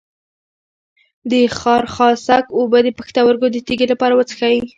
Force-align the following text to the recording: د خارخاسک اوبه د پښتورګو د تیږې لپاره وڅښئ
د 1.31 1.33
خارخاسک 1.59 2.45
اوبه 2.57 2.79
د 2.83 2.89
پښتورګو 2.97 3.47
د 3.51 3.57
تیږې 3.67 3.85
لپاره 3.93 4.13
وڅښئ 4.15 4.57